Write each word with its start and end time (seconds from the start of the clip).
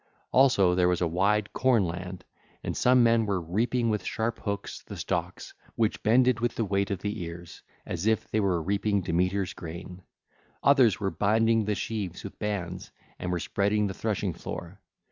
Also 0.31 0.73
there 0.73 0.87
was 0.89 0.99
a 1.01 1.05
wide 1.07 1.53
cornland 1.53 2.25
and 2.63 2.75
some 2.75 3.03
men 3.03 3.27
were 3.27 3.39
reaping 3.39 3.91
with 3.91 4.03
sharp 4.03 4.39
hooks 4.39 4.81
the 4.81 4.97
stalks 4.97 5.53
which 5.75 6.01
bended 6.01 6.39
with 6.39 6.55
the 6.55 6.65
weight 6.65 6.89
of 6.89 6.97
the 7.03 7.27
cars—as 7.27 8.07
if 8.07 8.27
they 8.31 8.39
were 8.39 8.63
reaping 8.63 9.01
Demeter's 9.01 9.53
grain: 9.53 10.01
others 10.63 10.99
were 10.99 11.11
binding 11.11 11.65
the 11.65 11.75
sheaves 11.75 12.23
with 12.23 12.39
bands 12.39 12.89
and 13.19 13.31
were 13.31 13.39
spreading 13.39 13.85
the 13.85 13.93
threshing 13.93 14.33
floor. 14.33 14.81